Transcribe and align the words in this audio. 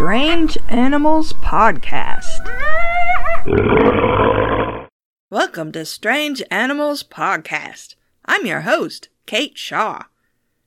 Strange 0.00 0.56
Animals 0.70 1.34
Podcast. 1.34 2.40
Welcome 5.28 5.72
to 5.72 5.84
Strange 5.84 6.42
Animals 6.50 7.02
Podcast. 7.02 7.96
I'm 8.24 8.46
your 8.46 8.62
host, 8.62 9.10
Kate 9.26 9.58
Shaw. 9.58 10.04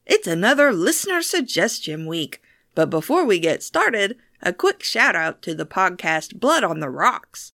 It's 0.06 0.28
another 0.28 0.72
listener 0.72 1.24
suggestion 1.24 2.06
week, 2.06 2.44
but 2.76 2.92
before 2.92 3.26
we 3.26 3.40
get 3.40 3.64
started, 3.64 4.18
a 4.44 4.54
quick 4.54 4.84
shout 4.84 5.16
out 5.16 5.42
to 5.42 5.56
the 5.56 5.66
podcast 5.66 6.40
Blood 6.40 6.64
on 6.64 6.80
the 6.80 6.92
Rocks. 6.92 7.50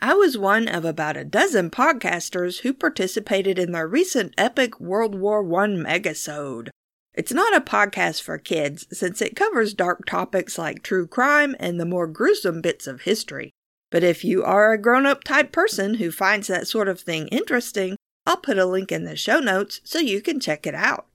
I 0.00 0.14
was 0.14 0.38
one 0.38 0.66
of 0.66 0.86
about 0.86 1.18
a 1.18 1.26
dozen 1.26 1.68
podcasters 1.68 2.60
who 2.60 2.72
participated 2.72 3.58
in 3.58 3.72
their 3.72 3.86
recent 3.86 4.32
epic 4.38 4.80
World 4.80 5.14
War 5.14 5.40
I 5.40 5.66
megasode. 5.66 6.70
It's 7.18 7.32
not 7.32 7.56
a 7.56 7.60
podcast 7.60 8.22
for 8.22 8.38
kids 8.38 8.86
since 8.92 9.20
it 9.20 9.34
covers 9.34 9.74
dark 9.74 10.06
topics 10.06 10.56
like 10.56 10.84
true 10.84 11.04
crime 11.04 11.56
and 11.58 11.80
the 11.80 11.84
more 11.84 12.06
gruesome 12.06 12.60
bits 12.60 12.86
of 12.86 13.00
history. 13.00 13.50
But 13.90 14.04
if 14.04 14.24
you 14.24 14.44
are 14.44 14.72
a 14.72 14.80
grown 14.80 15.04
up 15.04 15.24
type 15.24 15.50
person 15.50 15.94
who 15.94 16.12
finds 16.12 16.46
that 16.46 16.68
sort 16.68 16.86
of 16.86 17.00
thing 17.00 17.26
interesting, 17.26 17.96
I'll 18.24 18.36
put 18.36 18.56
a 18.56 18.66
link 18.66 18.92
in 18.92 19.02
the 19.02 19.16
show 19.16 19.40
notes 19.40 19.80
so 19.82 19.98
you 19.98 20.22
can 20.22 20.38
check 20.38 20.64
it 20.64 20.76
out. 20.76 21.06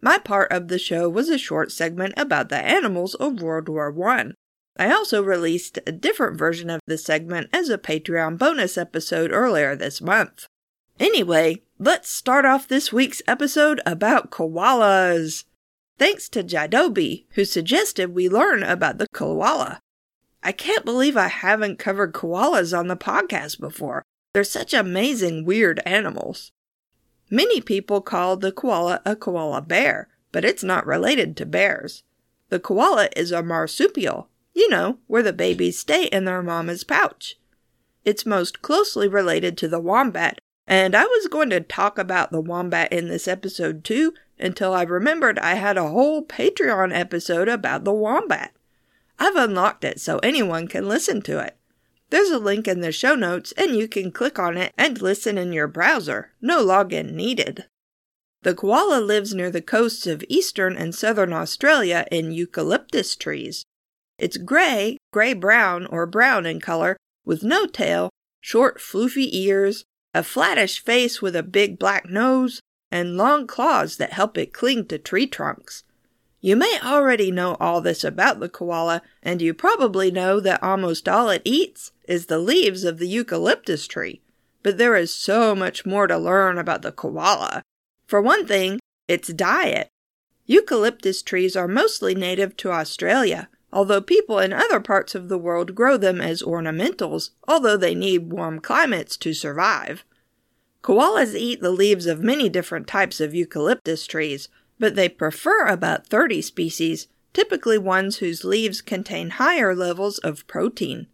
My 0.00 0.16
part 0.16 0.50
of 0.50 0.68
the 0.68 0.78
show 0.78 1.10
was 1.10 1.28
a 1.28 1.36
short 1.36 1.70
segment 1.70 2.14
about 2.16 2.48
the 2.48 2.56
animals 2.56 3.14
of 3.16 3.42
World 3.42 3.68
War 3.68 3.94
I. 4.08 4.30
I 4.78 4.90
also 4.90 5.22
released 5.22 5.78
a 5.86 5.92
different 5.92 6.38
version 6.38 6.70
of 6.70 6.80
the 6.86 6.96
segment 6.96 7.50
as 7.52 7.68
a 7.68 7.76
Patreon 7.76 8.38
bonus 8.38 8.78
episode 8.78 9.30
earlier 9.30 9.76
this 9.76 10.00
month. 10.00 10.46
Anyway, 10.98 11.60
let's 11.78 12.10
start 12.10 12.46
off 12.46 12.66
this 12.66 12.94
week's 12.94 13.20
episode 13.28 13.82
about 13.84 14.30
koalas. 14.30 15.44
Thanks 16.00 16.30
to 16.30 16.42
Jidobi, 16.42 17.26
who 17.32 17.44
suggested 17.44 18.14
we 18.14 18.26
learn 18.26 18.62
about 18.62 18.96
the 18.96 19.06
koala. 19.12 19.80
I 20.42 20.50
can't 20.50 20.86
believe 20.86 21.14
I 21.14 21.28
haven't 21.28 21.78
covered 21.78 22.14
koalas 22.14 22.76
on 22.76 22.88
the 22.88 22.96
podcast 22.96 23.60
before. 23.60 24.02
They're 24.32 24.42
such 24.42 24.72
amazing, 24.72 25.44
weird 25.44 25.78
animals. 25.84 26.52
Many 27.30 27.60
people 27.60 28.00
call 28.00 28.38
the 28.38 28.50
koala 28.50 29.02
a 29.04 29.14
koala 29.14 29.60
bear, 29.60 30.08
but 30.32 30.42
it's 30.42 30.64
not 30.64 30.86
related 30.86 31.36
to 31.36 31.44
bears. 31.44 32.02
The 32.48 32.60
koala 32.60 33.10
is 33.14 33.30
a 33.30 33.42
marsupial, 33.42 34.30
you 34.54 34.70
know, 34.70 35.00
where 35.06 35.22
the 35.22 35.34
babies 35.34 35.78
stay 35.78 36.06
in 36.06 36.24
their 36.24 36.42
mama's 36.42 36.82
pouch. 36.82 37.38
It's 38.06 38.24
most 38.24 38.62
closely 38.62 39.06
related 39.06 39.58
to 39.58 39.68
the 39.68 39.80
wombat, 39.80 40.38
and 40.66 40.94
I 40.94 41.04
was 41.04 41.28
going 41.28 41.50
to 41.50 41.60
talk 41.60 41.98
about 41.98 42.32
the 42.32 42.40
wombat 42.40 42.90
in 42.90 43.08
this 43.08 43.28
episode 43.28 43.84
too 43.84 44.14
until 44.42 44.72
I 44.72 44.82
remembered 44.82 45.38
I 45.38 45.54
had 45.54 45.76
a 45.76 45.88
whole 45.88 46.24
Patreon 46.24 46.96
episode 46.96 47.48
about 47.48 47.84
the 47.84 47.92
wombat. 47.92 48.52
I've 49.18 49.36
unlocked 49.36 49.84
it 49.84 50.00
so 50.00 50.18
anyone 50.18 50.66
can 50.66 50.88
listen 50.88 51.22
to 51.22 51.38
it. 51.38 51.56
There's 52.10 52.30
a 52.30 52.38
link 52.38 52.66
in 52.66 52.80
the 52.80 52.90
show 52.90 53.14
notes, 53.14 53.52
and 53.56 53.76
you 53.76 53.86
can 53.86 54.10
click 54.10 54.38
on 54.38 54.56
it 54.56 54.72
and 54.76 55.00
listen 55.00 55.38
in 55.38 55.52
your 55.52 55.68
browser. 55.68 56.32
No 56.40 56.64
login 56.64 57.12
needed. 57.12 57.66
The 58.42 58.54
koala 58.54 59.00
lives 59.00 59.34
near 59.34 59.50
the 59.50 59.60
coasts 59.60 60.06
of 60.06 60.24
eastern 60.28 60.76
and 60.76 60.94
southern 60.94 61.32
Australia 61.32 62.06
in 62.10 62.32
eucalyptus 62.32 63.14
trees. 63.14 63.64
It's 64.18 64.38
gray, 64.38 64.96
gray 65.12 65.34
brown, 65.34 65.86
or 65.86 66.06
brown 66.06 66.46
in 66.46 66.60
color, 66.60 66.96
with 67.24 67.42
no 67.42 67.66
tail, 67.66 68.10
short, 68.40 68.78
floofy 68.78 69.28
ears, 69.32 69.84
a 70.14 70.22
flattish 70.22 70.82
face 70.82 71.22
with 71.22 71.36
a 71.36 71.42
big 71.42 71.78
black 71.78 72.08
nose, 72.08 72.60
and 72.90 73.16
long 73.16 73.46
claws 73.46 73.96
that 73.96 74.12
help 74.12 74.36
it 74.36 74.52
cling 74.52 74.86
to 74.86 74.98
tree 74.98 75.26
trunks. 75.26 75.84
You 76.40 76.56
may 76.56 76.78
already 76.82 77.30
know 77.30 77.56
all 77.60 77.80
this 77.80 78.02
about 78.02 78.40
the 78.40 78.48
koala, 78.48 79.02
and 79.22 79.42
you 79.42 79.52
probably 79.52 80.10
know 80.10 80.40
that 80.40 80.62
almost 80.62 81.08
all 81.08 81.28
it 81.28 81.42
eats 81.44 81.92
is 82.08 82.26
the 82.26 82.38
leaves 82.38 82.84
of 82.84 82.98
the 82.98 83.08
eucalyptus 83.08 83.86
tree. 83.86 84.22
But 84.62 84.78
there 84.78 84.96
is 84.96 85.12
so 85.12 85.54
much 85.54 85.84
more 85.84 86.06
to 86.06 86.18
learn 86.18 86.58
about 86.58 86.82
the 86.82 86.92
koala. 86.92 87.62
For 88.06 88.20
one 88.20 88.46
thing, 88.46 88.80
its 89.06 89.28
diet. 89.28 89.88
Eucalyptus 90.46 91.22
trees 91.22 91.56
are 91.56 91.68
mostly 91.68 92.14
native 92.14 92.56
to 92.56 92.72
Australia, 92.72 93.48
although 93.72 94.00
people 94.00 94.38
in 94.38 94.52
other 94.52 94.80
parts 94.80 95.14
of 95.14 95.28
the 95.28 95.38
world 95.38 95.74
grow 95.74 95.96
them 95.96 96.20
as 96.20 96.42
ornamentals, 96.42 97.30
although 97.46 97.76
they 97.76 97.94
need 97.94 98.32
warm 98.32 98.60
climates 98.60 99.16
to 99.18 99.32
survive. 99.32 100.04
Koalas 100.82 101.34
eat 101.34 101.60
the 101.60 101.70
leaves 101.70 102.06
of 102.06 102.20
many 102.20 102.48
different 102.48 102.86
types 102.86 103.20
of 103.20 103.34
eucalyptus 103.34 104.06
trees, 104.06 104.48
but 104.78 104.94
they 104.94 105.08
prefer 105.08 105.66
about 105.66 106.06
30 106.06 106.40
species, 106.40 107.08
typically 107.32 107.78
ones 107.78 108.16
whose 108.16 108.44
leaves 108.44 108.80
contain 108.80 109.30
higher 109.30 109.74
levels 109.74 110.18
of 110.18 110.46
protein. 110.46 111.06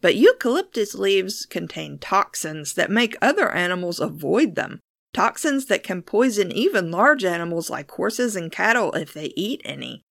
But 0.00 0.16
eucalyptus 0.16 0.94
leaves 0.94 1.46
contain 1.46 1.98
toxins 1.98 2.74
that 2.74 2.90
make 2.90 3.16
other 3.22 3.52
animals 3.52 4.00
avoid 4.00 4.56
them. 4.56 4.80
Toxins 5.12 5.66
that 5.66 5.82
can 5.82 6.02
poison 6.02 6.50
even 6.50 6.90
large 6.90 7.24
animals 7.24 7.68
like 7.68 7.90
horses 7.90 8.34
and 8.34 8.50
cattle 8.50 8.92
if 8.92 9.12
they 9.12 9.32
eat 9.36 9.60
any. 9.64 10.02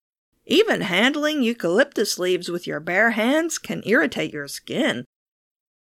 Even 0.46 0.82
handling 0.82 1.42
eucalyptus 1.42 2.20
leaves 2.20 2.50
with 2.50 2.68
your 2.68 2.80
bare 2.80 3.12
hands 3.12 3.58
can 3.58 3.82
irritate 3.86 4.32
your 4.32 4.48
skin. 4.48 5.06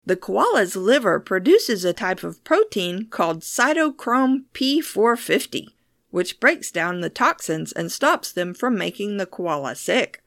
The 0.07 0.15
koala's 0.15 0.75
liver 0.75 1.19
produces 1.19 1.85
a 1.85 1.93
type 1.93 2.23
of 2.23 2.43
protein 2.43 3.07
called 3.09 3.41
cytochrome 3.41 4.45
P450 4.53 5.67
which 6.09 6.39
breaks 6.39 6.71
down 6.71 7.01
the 7.01 7.09
toxins 7.09 7.71
and 7.71 7.91
stops 7.91 8.31
them 8.31 8.53
from 8.53 8.77
making 8.77 9.17
the 9.17 9.25
koala 9.25 9.75
sick. 9.75 10.23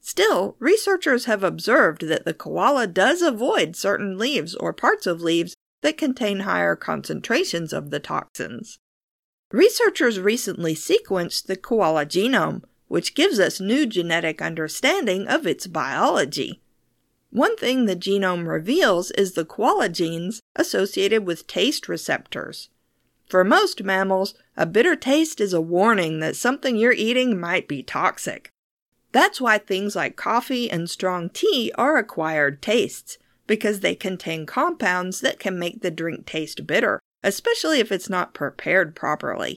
Still, 0.00 0.54
researchers 0.58 1.24
have 1.24 1.42
observed 1.42 2.06
that 2.06 2.24
the 2.24 2.34
koala 2.34 2.86
does 2.86 3.22
avoid 3.22 3.74
certain 3.74 4.18
leaves 4.18 4.54
or 4.54 4.72
parts 4.72 5.06
of 5.06 5.22
leaves 5.22 5.56
that 5.80 5.96
contain 5.96 6.40
higher 6.40 6.76
concentrations 6.76 7.72
of 7.72 7.90
the 7.90 8.00
toxins. 8.00 8.78
Researchers 9.50 10.20
recently 10.20 10.74
sequenced 10.74 11.46
the 11.46 11.56
koala 11.56 12.04
genome, 12.04 12.62
which 12.88 13.14
gives 13.14 13.40
us 13.40 13.60
new 13.60 13.86
genetic 13.86 14.42
understanding 14.42 15.26
of 15.26 15.46
its 15.46 15.66
biology. 15.66 16.60
One 17.34 17.56
thing 17.56 17.86
the 17.86 17.96
genome 17.96 18.46
reveals 18.46 19.10
is 19.10 19.32
the 19.32 19.44
koala 19.44 19.88
genes 19.88 20.40
associated 20.54 21.26
with 21.26 21.48
taste 21.48 21.88
receptors. 21.88 22.68
For 23.26 23.42
most 23.42 23.82
mammals, 23.82 24.34
a 24.56 24.66
bitter 24.66 24.94
taste 24.94 25.40
is 25.40 25.52
a 25.52 25.60
warning 25.60 26.20
that 26.20 26.36
something 26.36 26.76
you're 26.76 26.92
eating 26.92 27.40
might 27.40 27.66
be 27.66 27.82
toxic. 27.82 28.50
That's 29.10 29.40
why 29.40 29.58
things 29.58 29.96
like 29.96 30.14
coffee 30.14 30.70
and 30.70 30.88
strong 30.88 31.28
tea 31.28 31.72
are 31.74 31.96
acquired 31.96 32.62
tastes, 32.62 33.18
because 33.48 33.80
they 33.80 33.96
contain 33.96 34.46
compounds 34.46 35.20
that 35.22 35.40
can 35.40 35.58
make 35.58 35.82
the 35.82 35.90
drink 35.90 36.26
taste 36.26 36.68
bitter, 36.68 37.00
especially 37.24 37.80
if 37.80 37.90
it's 37.90 38.08
not 38.08 38.32
prepared 38.32 38.94
properly. 38.94 39.56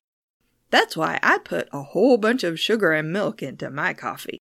That's 0.71 0.97
why 0.97 1.19
I 1.21 1.37
put 1.37 1.69
a 1.71 1.83
whole 1.83 2.17
bunch 2.17 2.43
of 2.43 2.59
sugar 2.59 2.91
and 2.93 3.13
milk 3.13 3.43
into 3.43 3.69
my 3.69 3.93
coffee. 3.93 4.39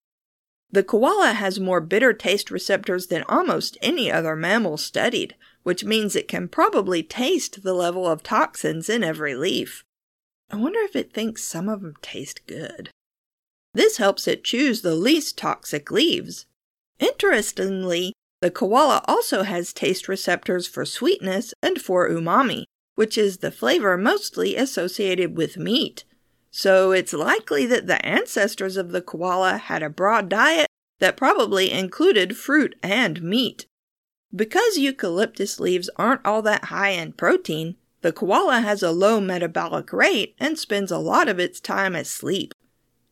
The 0.71 0.83
koala 0.83 1.33
has 1.33 1.59
more 1.59 1.79
bitter 1.79 2.13
taste 2.13 2.51
receptors 2.51 3.07
than 3.07 3.23
almost 3.23 3.77
any 3.81 4.11
other 4.11 4.35
mammal 4.35 4.77
studied, 4.77 5.35
which 5.63 5.83
means 5.83 6.15
it 6.15 6.27
can 6.27 6.47
probably 6.47 7.03
taste 7.03 7.63
the 7.63 7.73
level 7.73 8.07
of 8.07 8.23
toxins 8.23 8.89
in 8.89 9.03
every 9.03 9.35
leaf. 9.35 9.83
I 10.49 10.57
wonder 10.57 10.79
if 10.79 10.95
it 10.95 11.13
thinks 11.13 11.43
some 11.43 11.67
of 11.69 11.81
them 11.81 11.95
taste 12.01 12.45
good. 12.47 12.89
This 13.73 13.97
helps 13.97 14.27
it 14.27 14.43
choose 14.43 14.81
the 14.81 14.95
least 14.95 15.37
toxic 15.37 15.91
leaves. 15.91 16.45
Interestingly, 16.99 18.13
the 18.41 18.51
koala 18.51 19.03
also 19.07 19.43
has 19.43 19.73
taste 19.73 20.07
receptors 20.07 20.67
for 20.67 20.85
sweetness 20.85 21.53
and 21.61 21.81
for 21.81 22.09
umami, 22.09 22.65
which 22.95 23.17
is 23.17 23.37
the 23.37 23.51
flavor 23.51 23.97
mostly 23.97 24.55
associated 24.55 25.37
with 25.37 25.57
meat. 25.57 26.03
So 26.57 26.91
it's 26.91 27.13
likely 27.13 27.67
that 27.67 27.85
the 27.85 28.03
ancestors 28.03 28.77
of 28.77 28.89
the 28.89 29.03
koala 29.03 29.57
had 29.57 29.83
a 29.83 29.91
broad 29.91 30.27
diet 30.27 30.65
that 30.97 31.15
probably 31.15 31.71
included 31.71 32.35
fruit 32.35 32.75
and 32.81 33.21
meat. 33.21 33.67
Because 34.35 34.75
eucalyptus 34.75 35.59
leaves 35.59 35.87
aren't 35.97 36.25
all 36.25 36.41
that 36.41 36.65
high 36.65 36.89
in 36.89 37.13
protein, 37.13 37.75
the 38.01 38.11
koala 38.11 38.61
has 38.61 38.81
a 38.81 38.89
low 38.89 39.21
metabolic 39.21 39.93
rate 39.93 40.35
and 40.39 40.57
spends 40.57 40.89
a 40.89 40.97
lot 40.97 41.29
of 41.29 41.39
its 41.39 41.59
time 41.59 41.93
asleep. 41.93 42.55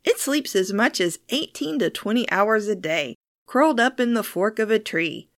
It 0.03 0.18
sleeps 0.18 0.56
as 0.56 0.74
much 0.74 1.00
as 1.00 1.19
18 1.30 1.77
to 1.77 1.91
20 1.91 2.27
hours 2.31 2.68
a 2.68 2.75
day, 2.75 3.13
curled 3.45 3.80
up 3.80 4.00
in 4.00 4.15
the 4.15 4.24
fork 4.24 4.57
of 4.57 4.71
a 4.71 4.80
tree. 4.80 5.30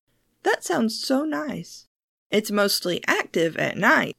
That 0.43 0.63
sounds 0.63 0.97
so 0.97 1.25
nice. 1.25 1.87
It's 2.31 2.51
mostly 2.51 3.03
active 3.05 3.57
at 3.57 3.75
night. 3.75 4.15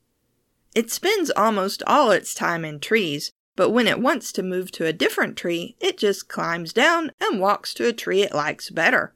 It 0.75 0.91
spends 0.91 1.31
almost 1.31 1.83
all 1.87 2.11
its 2.11 2.35
time 2.35 2.67
in 2.67 2.81
trees, 2.81 3.33
but 3.59 3.71
when 3.71 3.89
it 3.89 3.99
wants 3.99 4.31
to 4.31 4.41
move 4.41 4.71
to 4.71 4.87
a 4.87 4.93
different 4.93 5.37
tree, 5.37 5.75
it 5.81 5.99
just 5.99 6.29
climbs 6.29 6.73
down 6.73 7.11
and 7.21 7.41
walks 7.41 7.75
to 7.75 7.89
a 7.89 7.93
tree 7.93 8.23
it 8.23 8.33
likes 8.33 8.71
better. 8.71 9.13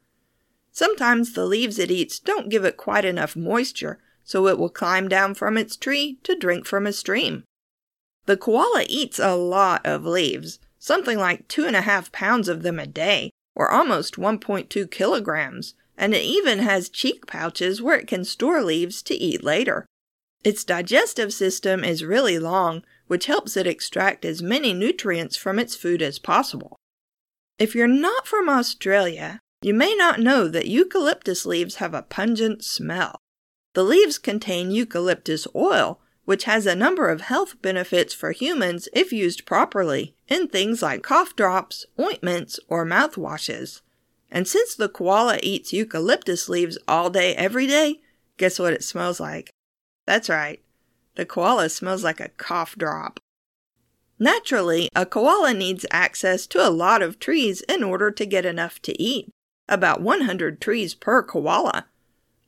Sometimes 0.72 1.34
the 1.34 1.46
leaves 1.46 1.78
it 1.78 1.92
eats 1.92 2.18
don't 2.18 2.48
give 2.48 2.64
it 2.64 2.76
quite 2.76 3.04
enough 3.04 3.36
moisture, 3.36 4.00
so 4.24 4.48
it 4.48 4.58
will 4.58 4.68
climb 4.68 5.06
down 5.06 5.34
from 5.34 5.56
its 5.56 5.76
tree 5.76 6.18
to 6.24 6.34
drink 6.34 6.66
from 6.66 6.88
a 6.88 6.92
stream. 6.92 7.44
The 8.26 8.36
koala 8.36 8.84
eats 8.88 9.20
a 9.20 9.36
lot 9.36 9.86
of 9.86 10.04
leaves, 10.04 10.58
something 10.76 11.18
like 11.18 11.46
two 11.46 11.64
and 11.64 11.76
a 11.76 11.82
half 11.82 12.10
pounds 12.10 12.48
of 12.48 12.64
them 12.64 12.80
a 12.80 12.86
day, 12.88 13.30
or 13.54 13.70
almost 13.70 14.16
1.2 14.16 14.90
kilograms, 14.90 15.74
and 15.96 16.14
it 16.14 16.24
even 16.24 16.58
has 16.58 16.88
cheek 16.88 17.28
pouches 17.28 17.80
where 17.80 17.96
it 17.96 18.08
can 18.08 18.24
store 18.24 18.60
leaves 18.60 19.02
to 19.02 19.14
eat 19.14 19.44
later. 19.44 19.86
Its 20.42 20.64
digestive 20.64 21.32
system 21.32 21.84
is 21.84 22.04
really 22.04 22.40
long, 22.40 22.82
which 23.12 23.26
helps 23.26 23.58
it 23.58 23.66
extract 23.66 24.24
as 24.24 24.40
many 24.40 24.72
nutrients 24.72 25.36
from 25.36 25.58
its 25.58 25.76
food 25.76 26.00
as 26.00 26.18
possible. 26.18 26.78
If 27.58 27.74
you're 27.74 27.86
not 27.86 28.26
from 28.26 28.48
Australia, 28.48 29.38
you 29.60 29.74
may 29.74 29.94
not 29.94 30.18
know 30.18 30.48
that 30.48 30.66
eucalyptus 30.66 31.44
leaves 31.44 31.74
have 31.74 31.92
a 31.92 32.00
pungent 32.00 32.64
smell. 32.64 33.16
The 33.74 33.82
leaves 33.82 34.16
contain 34.16 34.70
eucalyptus 34.70 35.46
oil, 35.54 36.00
which 36.24 36.44
has 36.44 36.64
a 36.64 36.74
number 36.74 37.10
of 37.10 37.20
health 37.20 37.60
benefits 37.60 38.14
for 38.14 38.32
humans 38.32 38.88
if 38.94 39.12
used 39.12 39.44
properly 39.44 40.16
in 40.26 40.48
things 40.48 40.80
like 40.80 41.02
cough 41.02 41.36
drops, 41.36 41.84
ointments, 42.00 42.58
or 42.66 42.86
mouthwashes. 42.86 43.82
And 44.30 44.48
since 44.48 44.74
the 44.74 44.88
koala 44.88 45.38
eats 45.42 45.74
eucalyptus 45.74 46.48
leaves 46.48 46.78
all 46.88 47.10
day 47.10 47.34
every 47.34 47.66
day, 47.66 48.00
guess 48.38 48.58
what 48.58 48.72
it 48.72 48.82
smells 48.82 49.20
like? 49.20 49.50
That's 50.06 50.30
right. 50.30 50.62
The 51.14 51.26
koala 51.26 51.68
smells 51.68 52.04
like 52.04 52.20
a 52.20 52.30
cough 52.30 52.76
drop. 52.76 53.20
Naturally, 54.18 54.88
a 54.94 55.04
koala 55.04 55.52
needs 55.52 55.84
access 55.90 56.46
to 56.46 56.66
a 56.66 56.70
lot 56.70 57.02
of 57.02 57.18
trees 57.18 57.60
in 57.62 57.82
order 57.82 58.10
to 58.10 58.24
get 58.24 58.46
enough 58.46 58.80
to 58.82 59.02
eat, 59.02 59.28
about 59.68 60.00
100 60.00 60.60
trees 60.60 60.94
per 60.94 61.22
koala. 61.22 61.86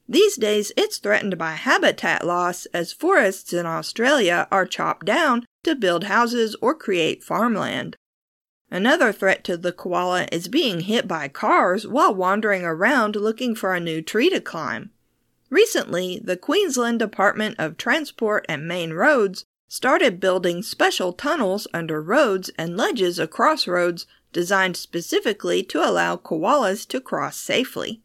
These 0.08 0.36
days, 0.36 0.70
it's 0.76 0.98
threatened 0.98 1.38
by 1.38 1.52
habitat 1.52 2.26
loss 2.26 2.66
as 2.66 2.92
forests 2.92 3.52
in 3.52 3.66
Australia 3.66 4.46
are 4.52 4.66
chopped 4.66 5.06
down 5.06 5.46
to 5.64 5.74
build 5.74 6.04
houses 6.04 6.54
or 6.60 6.74
create 6.74 7.24
farmland. 7.24 7.96
Another 8.70 9.12
threat 9.12 9.44
to 9.44 9.56
the 9.56 9.72
koala 9.72 10.26
is 10.30 10.48
being 10.48 10.80
hit 10.80 11.08
by 11.08 11.28
cars 11.28 11.86
while 11.86 12.14
wandering 12.14 12.64
around 12.64 13.16
looking 13.16 13.54
for 13.54 13.74
a 13.74 13.80
new 13.80 14.02
tree 14.02 14.30
to 14.30 14.40
climb. 14.40 14.90
Recently, 15.54 16.18
the 16.20 16.36
Queensland 16.36 16.98
Department 16.98 17.54
of 17.60 17.76
Transport 17.76 18.44
and 18.48 18.66
Main 18.66 18.92
Roads 18.92 19.44
started 19.68 20.18
building 20.18 20.64
special 20.64 21.12
tunnels 21.12 21.68
under 21.72 22.02
roads 22.02 22.50
and 22.58 22.76
ledges 22.76 23.20
across 23.20 23.68
roads 23.68 24.04
designed 24.32 24.76
specifically 24.76 25.62
to 25.62 25.78
allow 25.78 26.16
koalas 26.16 26.88
to 26.88 27.00
cross 27.00 27.36
safely. 27.36 28.02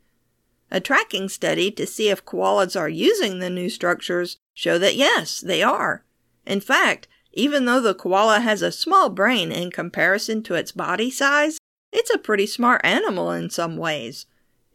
A 0.69 0.79
tracking 0.79 1.27
study 1.27 1.71
to 1.71 1.87
see 1.87 2.09
if 2.09 2.23
koalas 2.23 2.79
are 2.79 2.87
using 2.87 3.39
the 3.39 3.49
new 3.49 3.71
structures 3.71 4.37
show 4.53 4.77
that 4.77 4.95
yes, 4.95 5.41
they 5.41 5.63
are. 5.63 6.05
In 6.45 6.61
fact, 6.61 7.07
even 7.33 7.65
though 7.65 7.81
the 7.81 7.95
koala 7.95 8.41
has 8.41 8.61
a 8.61 8.71
small 8.71 9.09
brain 9.09 9.51
in 9.51 9.71
comparison 9.71 10.43
to 10.43 10.53
its 10.53 10.71
body 10.71 11.09
size, 11.09 11.57
it's 11.91 12.13
a 12.13 12.19
pretty 12.19 12.45
smart 12.45 12.81
animal 12.83 13.31
in 13.31 13.49
some 13.49 13.75
ways. 13.75 14.27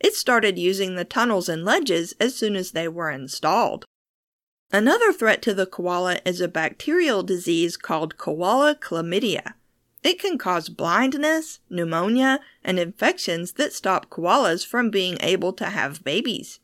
It 0.04 0.14
started 0.14 0.58
using 0.58 0.96
the 0.96 1.06
tunnels 1.06 1.48
and 1.48 1.64
ledges 1.64 2.12
as 2.20 2.36
soon 2.36 2.56
as 2.56 2.72
they 2.72 2.86
were 2.88 3.10
installed. 3.10 3.86
Another 4.70 5.14
threat 5.14 5.40
to 5.40 5.54
the 5.54 5.64
koala 5.64 6.18
is 6.26 6.42
a 6.42 6.46
bacterial 6.46 7.22
disease 7.22 7.78
called 7.78 8.18
koala 8.18 8.74
chlamydia. 8.74 9.54
It 10.02 10.18
can 10.18 10.36
cause 10.36 10.68
blindness, 10.68 11.60
pneumonia, 11.70 12.40
and 12.62 12.78
infections 12.78 13.52
that 13.52 13.72
stop 13.72 14.10
koalas 14.10 14.62
from 14.66 14.90
being 14.90 15.16
able 15.22 15.54
to 15.54 15.70
have 15.70 16.04
babies. 16.04 16.60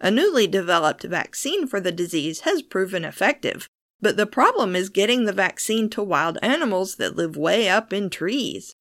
A 0.00 0.10
newly 0.10 0.48
developed 0.48 1.04
vaccine 1.04 1.68
for 1.68 1.78
the 1.78 1.92
disease 1.92 2.40
has 2.40 2.60
proven 2.60 3.04
effective, 3.04 3.68
but 4.00 4.16
the 4.16 4.26
problem 4.26 4.74
is 4.74 4.88
getting 4.88 5.26
the 5.26 5.32
vaccine 5.32 5.88
to 5.90 6.02
wild 6.02 6.38
animals 6.42 6.96
that 6.96 7.14
live 7.14 7.36
way 7.36 7.68
up 7.68 7.92
in 7.92 8.10
trees. 8.10 8.74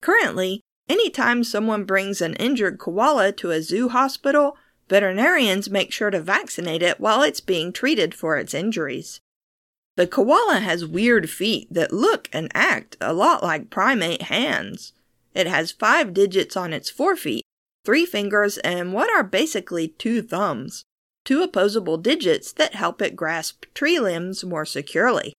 Currently, 0.00 0.62
anytime 0.92 1.42
someone 1.42 1.84
brings 1.84 2.20
an 2.20 2.34
injured 2.34 2.78
koala 2.78 3.32
to 3.32 3.50
a 3.50 3.62
zoo 3.62 3.88
hospital, 3.88 4.56
veterinarians 4.88 5.70
make 5.70 5.90
sure 5.90 6.10
to 6.10 6.20
vaccinate 6.20 6.82
it 6.82 7.00
while 7.00 7.22
it's 7.22 7.40
being 7.40 7.72
treated 7.72 8.14
for 8.14 8.36
its 8.36 8.52
injuries. 8.52 9.20
The 9.96 10.06
koala 10.06 10.60
has 10.60 10.84
weird 10.84 11.30
feet 11.30 11.72
that 11.72 11.92
look 11.92 12.28
and 12.32 12.50
act 12.54 12.96
a 13.00 13.12
lot 13.12 13.42
like 13.42 13.70
primate 13.70 14.22
hands. 14.22 14.92
It 15.34 15.46
has 15.46 15.72
five 15.72 16.12
digits 16.12 16.56
on 16.56 16.74
its 16.74 16.90
forefeet, 16.90 17.40
three 17.84 18.04
fingers, 18.04 18.58
and 18.58 18.92
what 18.92 19.10
are 19.10 19.24
basically 19.24 19.88
two 19.88 20.22
thumbs 20.22 20.84
two 21.24 21.40
opposable 21.40 21.96
digits 21.98 22.52
that 22.52 22.74
help 22.74 23.00
it 23.00 23.14
grasp 23.14 23.64
tree 23.74 24.00
limbs 24.00 24.44
more 24.44 24.64
securely. 24.64 25.32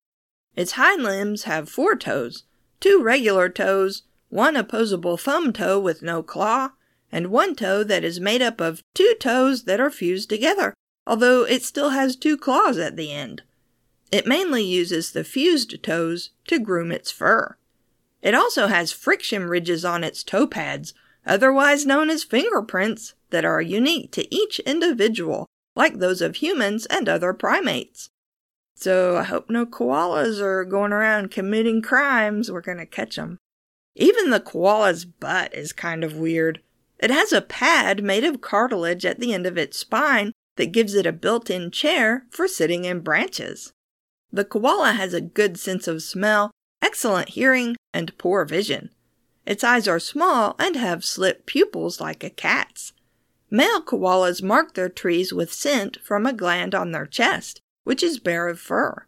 Its 0.55 0.73
hind 0.73 1.03
limbs 1.03 1.43
have 1.43 1.67
four 1.67 1.95
toes, 1.95 2.43
two 2.79 3.03
regular 3.03 3.49
toes, 3.49 4.03
one 4.33 4.55
opposable 4.55 5.15
thumb 5.15 5.53
toe 5.53 5.79
with 5.79 6.01
no 6.01 6.23
claw, 6.23 6.71
and 7.11 7.27
one 7.27 7.55
toe 7.55 7.83
that 7.83 8.03
is 8.03 8.19
made 8.19 8.41
up 8.41 8.59
of 8.59 8.81
two 8.95 9.13
toes 9.19 9.65
that 9.65 9.79
are 9.79 9.91
fused 9.91 10.27
together, 10.27 10.73
although 11.05 11.43
it 11.43 11.61
still 11.61 11.91
has 11.91 12.15
two 12.15 12.35
claws 12.35 12.79
at 12.79 12.95
the 12.95 13.11
end. 13.11 13.43
It 14.11 14.25
mainly 14.25 14.63
uses 14.63 15.11
the 15.11 15.23
fused 15.23 15.83
toes 15.83 16.31
to 16.47 16.57
groom 16.57 16.91
its 16.91 17.11
fur. 17.11 17.57
It 18.23 18.33
also 18.33 18.67
has 18.67 18.91
friction 18.91 19.43
ridges 19.43 19.85
on 19.85 20.03
its 20.03 20.23
toe 20.23 20.47
pads, 20.47 20.95
otherwise 21.27 21.85
known 21.85 22.09
as 22.09 22.23
fingerprints, 22.23 23.13
that 23.29 23.45
are 23.45 23.61
unique 23.61 24.11
to 24.13 24.33
each 24.33 24.59
individual 24.61 25.45
like 25.75 25.99
those 25.99 26.21
of 26.21 26.37
humans 26.37 26.87
and 26.87 27.07
other 27.07 27.33
primates. 27.33 28.09
So 28.75 29.17
I 29.17 29.23
hope 29.23 29.49
no 29.49 29.67
koalas 29.67 30.39
are 30.39 30.65
going 30.65 30.91
around 30.91 31.29
committing 31.29 31.83
crimes. 31.83 32.51
We're 32.51 32.61
going 32.61 32.77
to 32.79 32.85
catch 32.87 33.15
them. 33.15 33.37
Even 33.95 34.29
the 34.29 34.39
koala's 34.39 35.05
butt 35.05 35.53
is 35.53 35.71
kind 35.71 36.03
of 36.03 36.15
weird. 36.17 36.61
It 36.99 37.11
has 37.11 37.31
a 37.31 37.41
pad 37.41 38.03
made 38.03 38.23
of 38.23 38.41
cartilage 38.41 39.05
at 39.05 39.19
the 39.19 39.33
end 39.33 39.45
of 39.45 39.57
its 39.57 39.77
spine 39.77 40.31
that 40.55 40.71
gives 40.71 40.93
it 40.95 41.05
a 41.05 41.11
built 41.11 41.49
in 41.49 41.71
chair 41.71 42.25
for 42.31 42.47
sitting 42.47 42.85
in 42.85 43.01
branches. 43.01 43.73
The 44.31 44.45
koala 44.45 44.93
has 44.93 45.13
a 45.13 45.21
good 45.21 45.59
sense 45.59 45.87
of 45.87 46.01
smell, 46.01 46.51
excellent 46.81 47.29
hearing, 47.29 47.75
and 47.93 48.17
poor 48.17 48.45
vision. 48.45 48.89
Its 49.45 49.63
eyes 49.63 49.87
are 49.87 49.99
small 49.99 50.55
and 50.57 50.75
have 50.75 51.03
slit 51.03 51.45
pupils 51.45 51.99
like 51.99 52.23
a 52.23 52.29
cat's. 52.29 52.93
Male 53.51 53.81
koalas 53.81 54.41
mark 54.41 54.73
their 54.73 54.89
trees 54.89 55.31
with 55.31 55.53
scent 55.53 55.97
from 56.03 56.25
a 56.25 56.33
gland 56.33 56.73
on 56.73 56.91
their 56.91 57.05
chest, 57.05 57.61
which 57.83 58.01
is 58.01 58.17
bare 58.17 58.47
of 58.47 58.59
fur. 58.59 59.05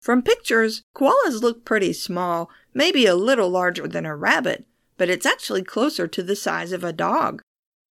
From 0.00 0.22
pictures, 0.22 0.82
koalas 0.94 1.42
look 1.42 1.64
pretty 1.64 1.92
small, 1.92 2.50
maybe 2.74 3.06
a 3.06 3.14
little 3.14 3.50
larger 3.50 3.88
than 3.88 4.06
a 4.06 4.16
rabbit, 4.16 4.66
but 4.96 5.08
it's 5.08 5.26
actually 5.26 5.62
closer 5.62 6.06
to 6.06 6.22
the 6.22 6.36
size 6.36 6.72
of 6.72 6.84
a 6.84 6.92
dog. 6.92 7.42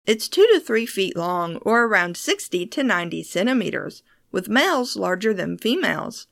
It's 0.06 0.28
2 0.28 0.46
to 0.52 0.60
3 0.60 0.86
feet 0.86 1.16
long, 1.16 1.56
or 1.62 1.84
around 1.84 2.16
60 2.16 2.66
to 2.66 2.82
90 2.82 3.22
centimeters, 3.22 4.02
with 4.30 4.48
males 4.48 4.96
larger 4.96 5.34
than 5.34 5.58
females. 5.58 6.26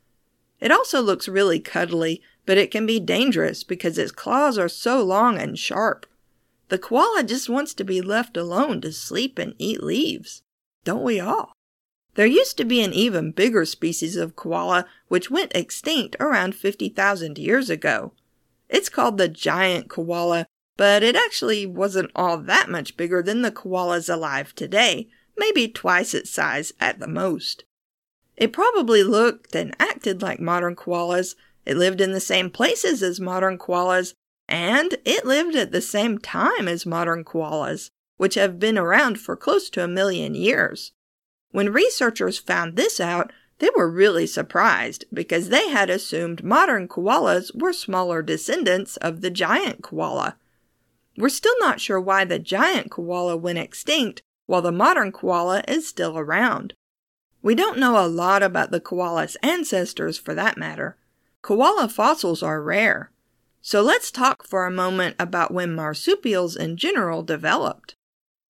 It 0.60 0.70
also 0.70 1.00
looks 1.00 1.28
really 1.28 1.60
cuddly, 1.60 2.22
but 2.46 2.58
it 2.58 2.70
can 2.70 2.86
be 2.86 3.00
dangerous 3.00 3.64
because 3.64 3.98
its 3.98 4.12
claws 4.12 4.58
are 4.58 4.68
so 4.68 5.02
long 5.02 5.38
and 5.38 5.58
sharp. 5.58 6.06
The 6.68 6.78
koala 6.78 7.22
just 7.22 7.48
wants 7.48 7.74
to 7.74 7.84
be 7.84 8.00
left 8.00 8.36
alone 8.36 8.80
to 8.82 8.92
sleep 8.92 9.38
and 9.38 9.54
eat 9.58 9.82
leaves. 9.82 10.42
Don't 10.84 11.02
we 11.02 11.20
all? 11.20 11.52
There 12.14 12.26
used 12.26 12.56
to 12.58 12.64
be 12.64 12.80
an 12.82 12.92
even 12.92 13.32
bigger 13.32 13.64
species 13.64 14.16
of 14.16 14.36
koala 14.36 14.86
which 15.08 15.30
went 15.30 15.54
extinct 15.54 16.16
around 16.20 16.54
50,000 16.54 17.38
years 17.38 17.70
ago. 17.70 18.12
It's 18.68 18.88
called 18.88 19.18
the 19.18 19.28
giant 19.28 19.88
koala, 19.88 20.46
but 20.76 21.02
it 21.02 21.16
actually 21.16 21.66
wasn't 21.66 22.10
all 22.14 22.38
that 22.38 22.68
much 22.68 22.96
bigger 22.96 23.22
than 23.22 23.42
the 23.42 23.52
koalas 23.52 24.12
alive 24.12 24.54
today, 24.54 25.08
maybe 25.36 25.68
twice 25.68 26.14
its 26.14 26.30
size 26.30 26.72
at 26.80 26.98
the 26.98 27.08
most. 27.08 27.64
It 28.36 28.52
probably 28.52 29.02
looked 29.02 29.54
and 29.54 29.76
acted 29.78 30.22
like 30.22 30.40
modern 30.40 30.74
koalas. 30.74 31.34
It 31.64 31.76
lived 31.76 32.00
in 32.00 32.12
the 32.12 32.20
same 32.20 32.50
places 32.50 33.02
as 33.02 33.20
modern 33.20 33.58
koalas 33.58 34.14
and 34.48 34.96
it 35.04 35.24
lived 35.24 35.56
at 35.56 35.72
the 35.72 35.80
same 35.80 36.18
time 36.18 36.68
as 36.68 36.84
modern 36.84 37.24
koalas, 37.24 37.90
which 38.16 38.34
have 38.34 38.58
been 38.58 38.76
around 38.76 39.18
for 39.18 39.36
close 39.36 39.70
to 39.70 39.82
a 39.82 39.88
million 39.88 40.34
years. 40.34 40.92
When 41.50 41.72
researchers 41.72 42.38
found 42.38 42.76
this 42.76 43.00
out, 43.00 43.32
they 43.58 43.70
were 43.76 43.90
really 43.90 44.26
surprised 44.26 45.04
because 45.12 45.48
they 45.48 45.68
had 45.68 45.88
assumed 45.88 46.44
modern 46.44 46.88
koalas 46.88 47.54
were 47.54 47.72
smaller 47.72 48.22
descendants 48.22 48.96
of 48.98 49.20
the 49.20 49.30
giant 49.30 49.82
koala. 49.82 50.36
We're 51.16 51.28
still 51.28 51.54
not 51.60 51.80
sure 51.80 52.00
why 52.00 52.24
the 52.24 52.38
giant 52.38 52.90
koala 52.90 53.36
went 53.36 53.58
extinct 53.58 54.22
while 54.46 54.62
the 54.62 54.72
modern 54.72 55.12
koala 55.12 55.62
is 55.68 55.88
still 55.88 56.18
around. 56.18 56.74
We 57.42 57.54
don't 57.54 57.78
know 57.78 58.04
a 58.04 58.08
lot 58.08 58.42
about 58.42 58.70
the 58.70 58.80
koala's 58.80 59.36
ancestors 59.42 60.18
for 60.18 60.34
that 60.34 60.58
matter. 60.58 60.96
Koala 61.42 61.88
fossils 61.88 62.42
are 62.42 62.62
rare. 62.62 63.10
So 63.60 63.82
let's 63.82 64.10
talk 64.10 64.46
for 64.46 64.66
a 64.66 64.70
moment 64.70 65.16
about 65.18 65.52
when 65.52 65.74
marsupials 65.74 66.56
in 66.56 66.76
general 66.76 67.22
developed. 67.22 67.94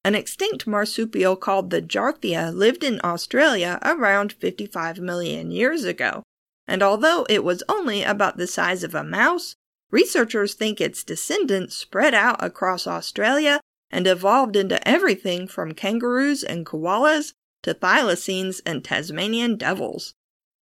An 0.06 0.14
extinct 0.14 0.66
marsupial 0.66 1.34
called 1.34 1.70
the 1.70 1.80
Djarthia 1.80 2.54
lived 2.54 2.84
in 2.84 3.00
Australia 3.02 3.78
around 3.82 4.34
55 4.34 4.98
million 4.98 5.50
years 5.50 5.84
ago, 5.84 6.22
and 6.68 6.82
although 6.82 7.26
it 7.30 7.42
was 7.42 7.62
only 7.70 8.02
about 8.02 8.36
the 8.36 8.46
size 8.46 8.84
of 8.84 8.94
a 8.94 9.02
mouse, 9.02 9.54
researchers 9.90 10.52
think 10.52 10.78
its 10.78 11.04
descendants 11.04 11.74
spread 11.74 12.12
out 12.12 12.36
across 12.44 12.86
Australia 12.86 13.60
and 13.90 14.06
evolved 14.06 14.56
into 14.56 14.86
everything 14.86 15.48
from 15.48 15.72
kangaroos 15.72 16.44
and 16.44 16.66
koalas 16.66 17.32
to 17.62 17.72
thylacines 17.72 18.60
and 18.66 18.84
Tasmanian 18.84 19.56
devils. 19.56 20.12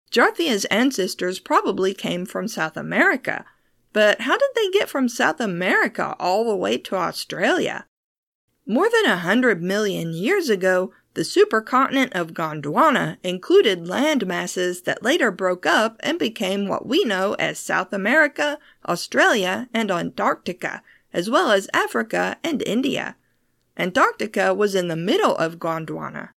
Djarthia's 0.10 0.66
ancestors 0.66 1.38
probably 1.38 1.94
came 1.94 2.26
from 2.26 2.48
South 2.48 2.76
America, 2.76 3.46
but 3.94 4.22
how 4.22 4.36
did 4.38 4.50
they 4.56 4.72
get 4.72 4.90
from 4.90 5.08
South 5.08 5.40
America 5.40 6.16
all 6.20 6.48
the 6.48 6.56
way 6.56 6.80
to 6.80 6.96
Australia? 6.96 7.86
More 8.70 8.90
than 8.90 9.10
a 9.10 9.20
hundred 9.20 9.64
million 9.64 10.12
years 10.12 10.50
ago, 10.50 10.92
the 11.14 11.22
supercontinent 11.22 12.12
of 12.12 12.34
Gondwana 12.34 13.16
included 13.24 13.88
land 13.88 14.28
masses 14.28 14.82
that 14.82 15.02
later 15.02 15.32
broke 15.32 15.66
up 15.66 15.96
and 16.02 16.20
became 16.20 16.68
what 16.68 16.86
we 16.86 17.06
know 17.06 17.34
as 17.36 17.60
South 17.60 17.94
America, 17.94 18.60
Australia, 18.86 19.70
and 19.74 19.90
Antarctica, 19.90 20.84
as 21.14 21.30
well 21.30 21.50
as 21.52 21.70
Africa 21.74 22.36
and 22.44 22.62
India. 22.62 23.16
Antarctica 23.78 24.54
was 24.54 24.76
in 24.76 24.90
the 24.90 24.98
middle 24.98 25.38
of 25.38 25.60
Gondwana. 25.60 26.32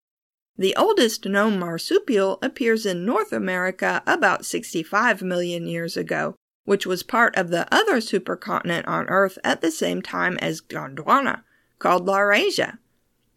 The 0.57 0.77
oldest 0.77 1.27
known 1.27 1.59
marsupial 1.59 2.39
appears 2.43 2.87
in 2.87 3.05
North 3.05 3.33
America 3.33 4.05
about 4.07 4.47
65 4.47 5.21
million 5.21 5.67
years 5.67 5.97
ago, 5.97 6.37
which 6.65 6.87
was 6.87 7.03
part 7.03 7.35
of 7.35 7.49
the 7.49 7.67
other 7.75 7.97
supercontinent 7.97 8.87
on 8.87 9.09
Earth 9.09 9.37
at 9.43 9.63
the 9.63 9.73
same 9.73 10.01
time 10.01 10.39
as 10.39 10.61
Gondwana 10.61 11.43
called 11.81 12.07
Laurasia. 12.07 12.79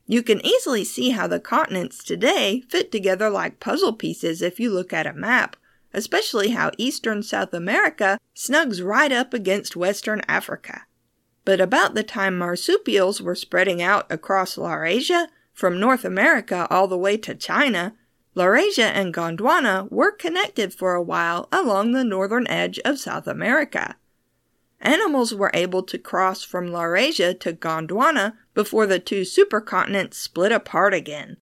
You 0.05 0.21
can 0.21 0.45
easily 0.45 0.83
see 0.83 1.09
how 1.12 1.25
the 1.25 1.39
continents 1.39 2.03
today 2.03 2.62
fit 2.69 2.91
together 2.91 3.29
like 3.29 3.59
puzzle 3.59 3.93
pieces 3.93 4.43
if 4.43 4.59
you 4.59 4.69
look 4.69 4.93
at 4.93 5.07
a 5.07 5.13
map, 5.13 5.55
especially 5.93 6.50
how 6.50 6.71
eastern 6.77 7.23
South 7.23 7.53
America 7.53 8.19
snugs 8.35 8.85
right 8.85 9.12
up 9.12 9.33
against 9.33 9.75
western 9.75 10.21
Africa. 10.27 10.85
But 11.45 11.59
about 11.59 11.95
the 11.95 12.03
time 12.03 12.38
marsupials 12.38 13.21
were 13.21 13.35
spreading 13.35 13.81
out 13.81 14.05
across 14.12 14.57
Laurasia, 14.57 15.29
from 15.53 15.79
North 15.79 16.03
America 16.03 16.67
all 16.69 16.88
the 16.88 16.97
way 16.97 17.15
to 17.17 17.35
China, 17.35 17.95
Laurasia 18.35 18.85
and 18.85 19.13
Gondwana 19.13 19.89
were 19.91 20.12
connected 20.12 20.73
for 20.73 20.95
a 20.95 21.01
while 21.01 21.47
along 21.51 21.91
the 21.91 22.03
northern 22.03 22.47
edge 22.47 22.79
of 22.79 23.00
South 23.00 23.27
America 23.27 23.95
animals 24.84 25.34
were 25.34 25.52
able 25.54 25.82
to 25.84 25.98
cross 25.98 26.44
from 26.44 26.68
Laurasia 26.68 27.34
to 27.40 27.54
Gondwana 27.54 28.34
before 28.54 28.86
the 28.86 29.00
two 29.00 29.22
supercontinents 29.22 30.16
split 30.16 30.52
apart 30.52 30.94
again. 30.94 31.38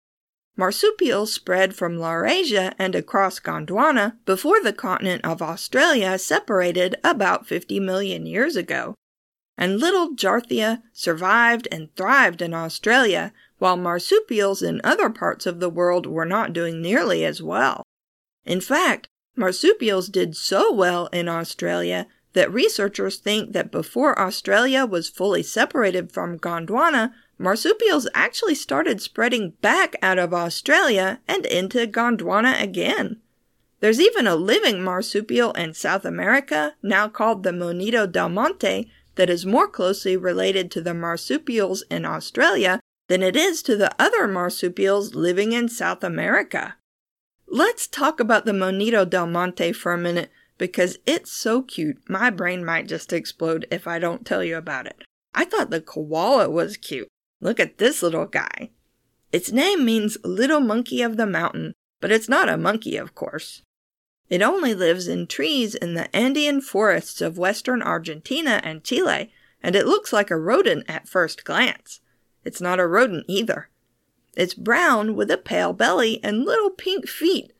Marsupials 0.57 1.31
spread 1.31 1.75
from 1.75 1.97
Laurasia 1.97 2.73
and 2.79 2.95
across 2.95 3.39
Gondwana 3.39 4.17
before 4.25 4.59
the 4.61 4.73
continent 4.73 5.23
of 5.23 5.41
Australia 5.41 6.17
separated 6.17 6.95
about 7.03 7.45
50 7.45 7.79
million 7.79 8.25
years 8.25 8.55
ago. 8.55 8.95
And 9.55 9.79
little 9.79 10.15
Djarthia 10.15 10.81
survived 10.91 11.67
and 11.71 11.95
thrived 11.95 12.41
in 12.41 12.55
Australia, 12.55 13.33
while 13.59 13.77
marsupials 13.77 14.63
in 14.63 14.81
other 14.83 15.09
parts 15.11 15.45
of 15.45 15.59
the 15.59 15.69
world 15.69 16.07
were 16.07 16.25
not 16.25 16.53
doing 16.53 16.81
nearly 16.81 17.23
as 17.23 17.41
well. 17.41 17.83
In 18.43 18.61
fact, 18.61 19.07
marsupials 19.35 20.09
did 20.09 20.35
so 20.35 20.71
well 20.71 21.07
in 21.07 21.27
Australia 21.27 22.07
that 22.37 22.53
researchers 22.53 23.17
think 23.17 23.53
that 23.53 23.71
before 23.71 24.19
Australia 24.19 24.85
was 24.85 25.09
fully 25.09 25.41
separated 25.41 26.11
from 26.11 26.37
Gondwana, 26.37 27.11
marsupials 27.39 28.07
actually 28.13 28.53
started 28.53 29.01
spreading 29.01 29.53
back 29.63 29.95
out 30.03 30.19
of 30.19 30.35
Australia 30.35 31.19
and 31.27 31.47
into 31.47 31.87
Gondwana 31.87 32.61
again. 32.61 33.19
There's 33.79 33.99
even 33.99 34.27
a 34.27 34.35
living 34.35 34.83
marsupial 34.83 35.51
in 35.53 35.73
South 35.73 36.05
America, 36.05 36.75
now 36.83 37.07
called 37.07 37.41
the 37.41 37.51
Monito 37.51 38.05
del 38.05 38.29
Monte, 38.29 38.91
that 39.15 39.31
is 39.31 39.43
more 39.43 39.67
closely 39.67 40.15
related 40.15 40.69
to 40.69 40.81
the 40.81 40.93
marsupials 40.93 41.83
in 41.89 42.05
Australia 42.05 42.79
than 43.07 43.23
it 43.23 43.35
is 43.35 43.63
to 43.63 43.75
the 43.75 43.91
other 43.97 44.27
marsupials 44.27 45.15
living 45.15 45.53
in 45.53 45.69
South 45.69 46.03
America. 46.03 46.75
Let's 47.47 47.87
talk 47.87 48.19
about 48.19 48.45
the 48.45 48.53
Monito 48.53 49.09
del 49.09 49.25
Monte 49.25 49.71
for 49.71 49.91
a 49.91 49.97
minute 49.97 50.29
because 50.57 50.97
it's 51.05 51.31
so 51.31 51.61
cute. 51.61 51.97
My 52.09 52.29
brain 52.29 52.65
might 52.65 52.87
just 52.87 53.13
explode 53.13 53.67
if 53.71 53.87
I 53.87 53.99
don't 53.99 54.25
tell 54.25 54.43
you 54.43 54.57
about 54.57 54.87
it. 54.87 55.03
I 55.33 55.45
thought 55.45 55.69
the 55.69 55.81
koala 55.81 56.49
was 56.49 56.77
cute. 56.77 57.07
Look 57.39 57.59
at 57.59 57.77
this 57.77 58.01
little 58.01 58.25
guy. 58.25 58.71
Its 59.31 59.51
name 59.51 59.85
means 59.85 60.17
little 60.23 60.59
monkey 60.59 61.01
of 61.01 61.17
the 61.17 61.27
mountain, 61.27 61.73
but 61.99 62.11
it's 62.11 62.29
not 62.29 62.49
a 62.49 62.57
monkey, 62.57 62.97
of 62.97 63.13
course. 63.13 63.61
It 64.29 64.41
only 64.41 64.73
lives 64.73 65.07
in 65.07 65.27
trees 65.27 65.75
in 65.75 65.93
the 65.93 66.13
Andean 66.15 66.61
forests 66.61 67.21
of 67.21 67.37
western 67.37 67.81
Argentina 67.81 68.61
and 68.63 68.83
Chile, 68.83 69.31
and 69.61 69.75
it 69.75 69.85
looks 69.85 70.11
like 70.11 70.31
a 70.31 70.37
rodent 70.37 70.85
at 70.87 71.07
first 71.07 71.43
glance. 71.43 72.01
It's 72.43 72.61
not 72.61 72.79
a 72.79 72.87
rodent 72.87 73.25
either. 73.27 73.69
It's 74.35 74.53
brown 74.53 75.15
with 75.15 75.31
a 75.31 75.37
pale 75.37 75.73
belly 75.73 76.19
and 76.23 76.45
little 76.45 76.69
pink 76.69 77.07
feet 77.07 77.53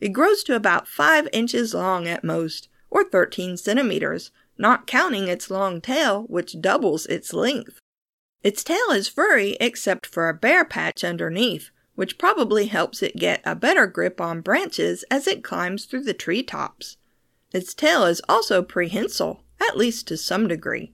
it 0.00 0.10
grows 0.10 0.42
to 0.44 0.56
about 0.56 0.88
5 0.88 1.28
inches 1.32 1.74
long 1.74 2.08
at 2.08 2.24
most, 2.24 2.68
or 2.90 3.04
13 3.04 3.56
centimeters, 3.56 4.30
not 4.58 4.86
counting 4.86 5.28
its 5.28 5.50
long 5.50 5.80
tail, 5.80 6.24
which 6.24 6.60
doubles 6.60 7.06
its 7.06 7.32
length. 7.32 7.78
Its 8.42 8.64
tail 8.64 8.90
is 8.90 9.08
furry 9.08 9.56
except 9.60 10.06
for 10.06 10.28
a 10.28 10.34
bare 10.34 10.64
patch 10.64 11.04
underneath, 11.04 11.70
which 11.94 12.18
probably 12.18 12.66
helps 12.66 13.02
it 13.02 13.16
get 13.16 13.42
a 13.44 13.54
better 13.54 13.86
grip 13.86 14.20
on 14.20 14.40
branches 14.40 15.04
as 15.10 15.26
it 15.26 15.44
climbs 15.44 15.84
through 15.84 16.04
the 16.04 16.14
tree 16.14 16.42
tops. 16.42 16.96
Its 17.52 17.74
tail 17.74 18.04
is 18.04 18.22
also 18.28 18.62
prehensile, 18.62 19.44
at 19.60 19.76
least 19.76 20.08
to 20.08 20.16
some 20.16 20.48
degree. 20.48 20.92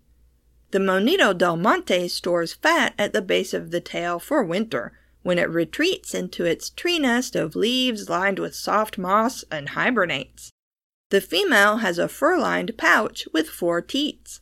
The 0.72 0.80
Monito 0.80 1.32
del 1.32 1.56
Monte 1.56 2.08
stores 2.08 2.54
fat 2.54 2.94
at 2.98 3.12
the 3.12 3.22
base 3.22 3.54
of 3.54 3.70
the 3.70 3.80
tail 3.80 4.18
for 4.18 4.42
winter, 4.42 4.92
when 5.26 5.40
it 5.40 5.50
retreats 5.50 6.14
into 6.14 6.44
its 6.44 6.70
tree 6.70 7.00
nest 7.00 7.34
of 7.34 7.56
leaves 7.56 8.08
lined 8.08 8.38
with 8.38 8.54
soft 8.54 8.96
moss 8.96 9.44
and 9.50 9.70
hibernates. 9.70 10.52
The 11.10 11.20
female 11.20 11.78
has 11.78 11.98
a 11.98 12.06
fur 12.06 12.38
lined 12.38 12.78
pouch 12.78 13.26
with 13.32 13.48
four 13.48 13.80
teats. 13.80 14.40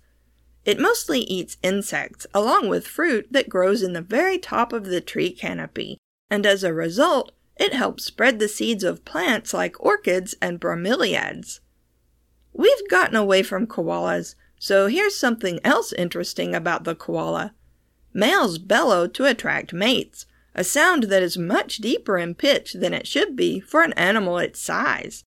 It 0.66 0.78
mostly 0.78 1.20
eats 1.20 1.56
insects 1.62 2.26
along 2.34 2.68
with 2.68 2.86
fruit 2.86 3.28
that 3.30 3.48
grows 3.48 3.82
in 3.82 3.94
the 3.94 4.02
very 4.02 4.36
top 4.36 4.74
of 4.74 4.84
the 4.84 5.00
tree 5.00 5.30
canopy, 5.30 5.96
and 6.28 6.44
as 6.44 6.62
a 6.62 6.74
result, 6.74 7.32
it 7.56 7.72
helps 7.72 8.04
spread 8.04 8.38
the 8.38 8.46
seeds 8.46 8.84
of 8.84 9.06
plants 9.06 9.54
like 9.54 9.82
orchids 9.82 10.34
and 10.42 10.60
bromeliads. 10.60 11.60
We've 12.52 12.90
gotten 12.90 13.16
away 13.16 13.42
from 13.42 13.66
koalas, 13.66 14.34
so 14.58 14.88
here's 14.88 15.16
something 15.16 15.60
else 15.64 15.94
interesting 15.94 16.54
about 16.54 16.84
the 16.84 16.94
koala. 16.94 17.54
Males 18.12 18.58
bellow 18.58 19.06
to 19.06 19.24
attract 19.24 19.72
mates, 19.72 20.26
a 20.54 20.64
sound 20.64 21.04
that 21.04 21.22
is 21.22 21.36
much 21.36 21.78
deeper 21.78 22.16
in 22.18 22.34
pitch 22.34 22.74
than 22.74 22.94
it 22.94 23.06
should 23.06 23.34
be 23.34 23.60
for 23.60 23.82
an 23.82 23.92
animal 23.94 24.38
its 24.38 24.60
size. 24.60 25.24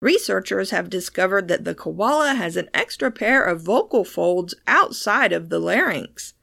Researchers 0.00 0.70
have 0.70 0.90
discovered 0.90 1.48
that 1.48 1.64
the 1.64 1.74
koala 1.74 2.34
has 2.34 2.56
an 2.56 2.68
extra 2.74 3.10
pair 3.10 3.44
of 3.44 3.62
vocal 3.62 4.04
folds 4.04 4.54
outside 4.66 5.32
of 5.32 5.48
the 5.48 5.60
larynx. 5.60 6.34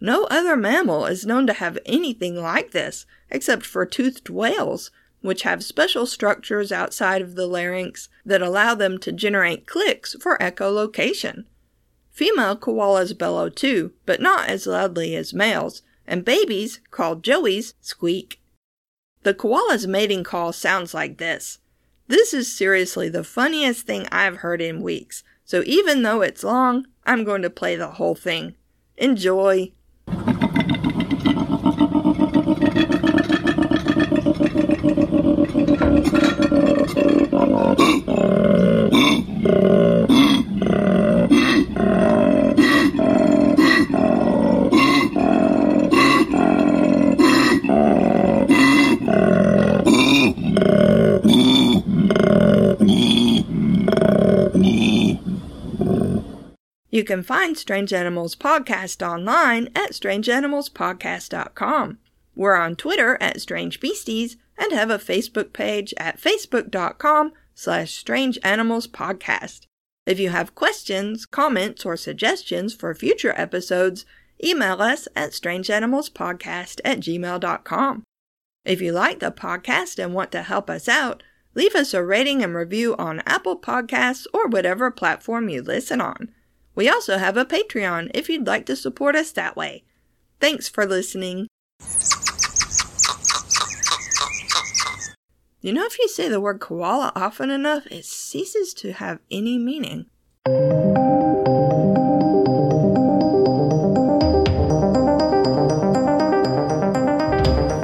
No 0.00 0.24
other 0.24 0.56
mammal 0.56 1.06
is 1.06 1.26
known 1.26 1.46
to 1.46 1.54
have 1.54 1.78
anything 1.86 2.36
like 2.36 2.72
this, 2.72 3.06
except 3.30 3.64
for 3.64 3.86
toothed 3.86 4.28
whales, 4.28 4.90
which 5.20 5.42
have 5.42 5.64
special 5.64 6.06
structures 6.06 6.70
outside 6.70 7.22
of 7.22 7.34
the 7.34 7.46
larynx 7.46 8.08
that 8.24 8.42
allow 8.42 8.74
them 8.74 8.98
to 8.98 9.10
generate 9.10 9.66
clicks 9.66 10.14
for 10.20 10.38
echolocation. 10.38 11.44
Female 12.10 12.56
koalas 12.56 13.16
bellow 13.16 13.48
too, 13.48 13.92
but 14.04 14.20
not 14.20 14.48
as 14.48 14.66
loudly 14.66 15.16
as 15.16 15.32
males, 15.32 15.82
and 16.08 16.24
babies, 16.24 16.80
called 16.90 17.22
joeys, 17.22 17.74
squeak. 17.80 18.40
The 19.22 19.34
koala's 19.34 19.86
mating 19.86 20.24
call 20.24 20.52
sounds 20.52 20.94
like 20.94 21.18
this. 21.18 21.58
This 22.08 22.34
is 22.34 22.50
seriously 22.50 23.08
the 23.08 23.22
funniest 23.22 23.86
thing 23.86 24.08
I've 24.10 24.38
heard 24.38 24.60
in 24.60 24.82
weeks, 24.82 25.22
so 25.44 25.62
even 25.66 26.02
though 26.02 26.22
it's 26.22 26.42
long, 26.42 26.86
I'm 27.04 27.22
going 27.22 27.42
to 27.42 27.50
play 27.50 27.76
the 27.76 27.92
whole 27.92 28.14
thing. 28.14 28.56
Enjoy! 28.96 29.72
Can 57.08 57.24
find 57.24 57.56
Strange 57.56 57.92
Animals 57.92 58.36
Podcast 58.36 59.04
online 59.04 59.68
at 59.74 59.90
strangeanimalspodcast.com. 59.92 61.98
We're 62.36 62.54
on 62.54 62.76
Twitter 62.76 63.18
at 63.20 63.40
Strange 63.40 63.80
Beasties 63.80 64.36
and 64.58 64.70
have 64.72 64.90
a 64.90 64.98
Facebook 64.98 65.54
page 65.54 65.94
at 65.96 66.20
facebook.com 66.20 67.32
slash 67.54 67.94
Strange 67.94 68.38
Animals 68.44 68.86
Podcast. 68.86 69.62
If 70.06 70.20
you 70.20 70.28
have 70.28 70.54
questions, 70.54 71.24
comments, 71.24 71.86
or 71.86 71.96
suggestions 71.96 72.74
for 72.74 72.94
future 72.94 73.32
episodes, 73.36 74.04
email 74.44 74.82
us 74.82 75.08
at 75.16 75.30
strangeanimalspodcast 75.30 76.82
at 76.84 77.00
gmail.com. 77.00 78.02
If 78.66 78.82
you 78.82 78.92
like 78.92 79.20
the 79.20 79.32
podcast 79.32 79.98
and 79.98 80.12
want 80.12 80.30
to 80.32 80.42
help 80.42 80.68
us 80.68 80.90
out, 80.90 81.22
leave 81.54 81.74
us 81.74 81.94
a 81.94 82.04
rating 82.04 82.44
and 82.44 82.54
review 82.54 82.94
on 82.96 83.22
Apple 83.24 83.58
Podcasts 83.58 84.26
or 84.34 84.46
whatever 84.46 84.90
platform 84.90 85.48
you 85.48 85.62
listen 85.62 86.02
on. 86.02 86.34
We 86.78 86.88
also 86.88 87.18
have 87.18 87.36
a 87.36 87.44
Patreon 87.44 88.12
if 88.14 88.28
you'd 88.28 88.46
like 88.46 88.64
to 88.66 88.76
support 88.76 89.16
us 89.16 89.32
that 89.32 89.56
way. 89.56 89.82
Thanks 90.38 90.68
for 90.68 90.86
listening. 90.86 91.48
You 95.60 95.72
know, 95.72 95.84
if 95.84 95.98
you 95.98 96.06
say 96.06 96.28
the 96.28 96.40
word 96.40 96.60
koala 96.60 97.10
often 97.16 97.50
enough, 97.50 97.88
it 97.88 98.04
ceases 98.04 98.72
to 98.74 98.92
have 98.92 99.18
any 99.28 99.58
meaning. 99.58 100.06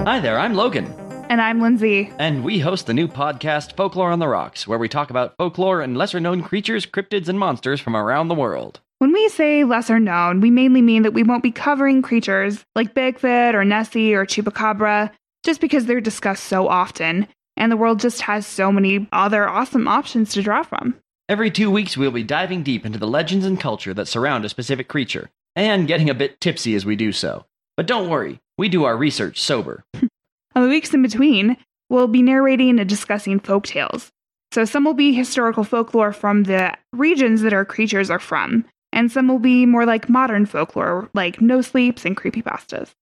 Hi 0.06 0.20
there, 0.20 0.38
I'm 0.38 0.54
Logan. 0.54 0.86
And 1.28 1.40
I'm 1.40 1.60
Lindsay. 1.60 2.12
And 2.20 2.44
we 2.44 2.60
host 2.60 2.86
the 2.86 2.94
new 2.94 3.08
podcast 3.08 3.74
Folklore 3.74 4.12
on 4.12 4.20
the 4.20 4.28
Rocks, 4.28 4.68
where 4.68 4.78
we 4.78 4.88
talk 4.88 5.10
about 5.10 5.34
folklore 5.36 5.80
and 5.80 5.96
lesser 5.96 6.20
known 6.20 6.44
creatures, 6.44 6.86
cryptids, 6.86 7.28
and 7.28 7.40
monsters 7.40 7.80
from 7.80 7.96
around 7.96 8.28
the 8.28 8.36
world. 8.36 8.78
When 8.98 9.12
we 9.12 9.28
say 9.28 9.64
lesser 9.64 9.98
known, 9.98 10.40
we 10.40 10.50
mainly 10.50 10.80
mean 10.80 11.02
that 11.02 11.12
we 11.12 11.22
won't 11.22 11.42
be 11.42 11.50
covering 11.50 12.00
creatures 12.00 12.64
like 12.74 12.94
Bigfoot 12.94 13.54
or 13.54 13.64
Nessie 13.64 14.14
or 14.14 14.24
Chupacabra 14.24 15.10
just 15.44 15.60
because 15.60 15.86
they're 15.86 16.00
discussed 16.00 16.44
so 16.44 16.68
often, 16.68 17.26
and 17.56 17.70
the 17.70 17.76
world 17.76 18.00
just 18.00 18.22
has 18.22 18.46
so 18.46 18.72
many 18.72 19.06
other 19.12 19.48
awesome 19.48 19.88
options 19.88 20.32
to 20.32 20.42
draw 20.42 20.62
from. 20.62 20.94
Every 21.28 21.50
two 21.50 21.70
weeks, 21.70 21.96
we'll 21.96 22.10
be 22.12 22.22
diving 22.22 22.62
deep 22.62 22.86
into 22.86 22.98
the 22.98 23.06
legends 23.06 23.44
and 23.44 23.58
culture 23.60 23.94
that 23.94 24.08
surround 24.08 24.44
a 24.44 24.48
specific 24.48 24.88
creature, 24.88 25.30
and 25.56 25.88
getting 25.88 26.08
a 26.08 26.14
bit 26.14 26.40
tipsy 26.40 26.74
as 26.74 26.86
we 26.86 26.96
do 26.96 27.12
so. 27.12 27.46
But 27.76 27.86
don't 27.86 28.08
worry, 28.08 28.40
we 28.56 28.68
do 28.68 28.84
our 28.84 28.96
research 28.96 29.40
sober. 29.40 29.84
On 30.54 30.62
the 30.62 30.68
weeks 30.68 30.94
in 30.94 31.02
between, 31.02 31.56
we'll 31.90 32.08
be 32.08 32.22
narrating 32.22 32.78
and 32.78 32.88
discussing 32.88 33.40
folk 33.40 33.66
tales. 33.66 34.12
So 34.52 34.64
some 34.64 34.84
will 34.84 34.94
be 34.94 35.12
historical 35.12 35.64
folklore 35.64 36.12
from 36.12 36.44
the 36.44 36.74
regions 36.92 37.42
that 37.42 37.52
our 37.52 37.64
creatures 37.64 38.08
are 38.08 38.20
from, 38.20 38.64
and 38.94 39.12
some 39.12 39.28
will 39.28 39.38
be 39.40 39.66
more 39.66 39.84
like 39.84 40.08
modern 40.08 40.46
folklore, 40.46 41.10
like 41.12 41.42
no 41.42 41.60
sleeps 41.60 42.06
and 42.06 42.16
creepypastas. 42.16 42.94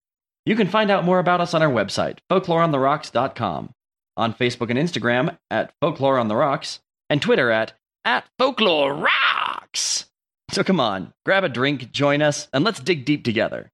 You 0.44 0.56
can 0.56 0.66
find 0.66 0.90
out 0.90 1.04
more 1.04 1.20
about 1.20 1.40
us 1.40 1.54
on 1.54 1.62
our 1.62 1.70
website, 1.70 2.18
folkloreontherocks.com, 2.28 3.72
on 4.16 4.34
Facebook 4.34 4.70
and 4.70 4.78
Instagram 4.78 5.38
at 5.50 5.72
Folklore 5.80 6.18
on 6.18 6.26
the 6.26 6.34
Rocks, 6.34 6.80
and 7.08 7.22
Twitter 7.22 7.50
at, 7.52 7.74
at 8.04 8.24
Folklore 8.38 8.94
Rocks. 8.94 10.06
So 10.50 10.64
come 10.64 10.80
on, 10.80 11.12
grab 11.24 11.44
a 11.44 11.48
drink, 11.48 11.92
join 11.92 12.22
us, 12.22 12.48
and 12.52 12.64
let's 12.64 12.80
dig 12.80 13.04
deep 13.04 13.24
together. 13.24 13.70